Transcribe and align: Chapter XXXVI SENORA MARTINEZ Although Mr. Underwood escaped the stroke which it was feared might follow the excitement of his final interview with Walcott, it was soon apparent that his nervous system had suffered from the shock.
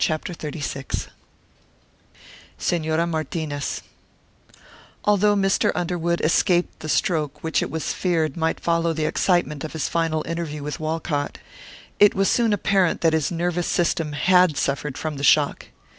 Chapter 0.03 0.33
XXXVI 0.33 1.09
SENORA 2.57 3.05
MARTINEZ 3.05 3.83
Although 5.05 5.35
Mr. 5.35 5.71
Underwood 5.75 6.21
escaped 6.21 6.79
the 6.79 6.89
stroke 6.89 7.43
which 7.43 7.61
it 7.61 7.69
was 7.69 7.93
feared 7.93 8.35
might 8.35 8.59
follow 8.59 8.93
the 8.93 9.05
excitement 9.05 9.63
of 9.63 9.73
his 9.73 9.87
final 9.89 10.25
interview 10.27 10.63
with 10.63 10.79
Walcott, 10.79 11.37
it 11.99 12.15
was 12.15 12.31
soon 12.31 12.51
apparent 12.51 13.01
that 13.01 13.13
his 13.13 13.31
nervous 13.31 13.67
system 13.67 14.13
had 14.13 14.57
suffered 14.57 14.97
from 14.97 15.17
the 15.17 15.23
shock. 15.23 15.67